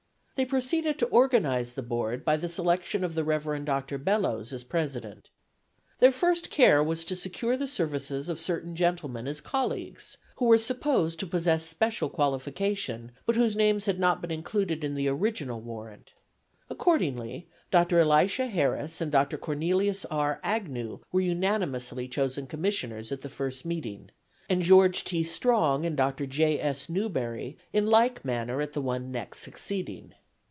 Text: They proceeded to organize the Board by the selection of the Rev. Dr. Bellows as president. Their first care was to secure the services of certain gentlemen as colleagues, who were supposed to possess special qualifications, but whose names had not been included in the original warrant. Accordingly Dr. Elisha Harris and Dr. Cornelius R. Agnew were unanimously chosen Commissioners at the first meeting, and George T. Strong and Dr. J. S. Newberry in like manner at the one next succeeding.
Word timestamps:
They 0.35 0.45
proceeded 0.45 0.97
to 0.97 1.05
organize 1.05 1.73
the 1.73 1.83
Board 1.83 2.25
by 2.25 2.35
the 2.35 2.49
selection 2.49 3.03
of 3.03 3.13
the 3.13 3.23
Rev. 3.23 3.63
Dr. 3.63 3.99
Bellows 3.99 4.51
as 4.51 4.63
president. 4.63 5.29
Their 5.99 6.11
first 6.11 6.49
care 6.49 6.81
was 6.83 7.05
to 7.05 7.15
secure 7.15 7.55
the 7.55 7.67
services 7.67 8.27
of 8.27 8.39
certain 8.39 8.75
gentlemen 8.75 9.27
as 9.27 9.39
colleagues, 9.39 10.17
who 10.37 10.45
were 10.45 10.57
supposed 10.57 11.19
to 11.19 11.27
possess 11.27 11.65
special 11.65 12.09
qualifications, 12.09 13.11
but 13.27 13.35
whose 13.35 13.55
names 13.55 13.85
had 13.85 13.99
not 13.99 14.19
been 14.19 14.31
included 14.31 14.83
in 14.83 14.95
the 14.95 15.07
original 15.09 15.61
warrant. 15.61 16.15
Accordingly 16.71 17.47
Dr. 17.69 17.99
Elisha 17.99 18.47
Harris 18.47 18.99
and 18.99 19.11
Dr. 19.11 19.37
Cornelius 19.37 20.05
R. 20.05 20.39
Agnew 20.41 21.01
were 21.11 21.21
unanimously 21.21 22.07
chosen 22.07 22.47
Commissioners 22.47 23.11
at 23.11 23.21
the 23.21 23.29
first 23.29 23.63
meeting, 23.63 24.09
and 24.49 24.63
George 24.63 25.03
T. 25.03 25.21
Strong 25.23 25.85
and 25.85 25.95
Dr. 25.95 26.25
J. 26.25 26.59
S. 26.59 26.89
Newberry 26.89 27.59
in 27.71 27.85
like 27.85 28.25
manner 28.25 28.59
at 28.59 28.73
the 28.73 28.81
one 28.81 29.11
next 29.11 29.41
succeeding. 29.41 30.15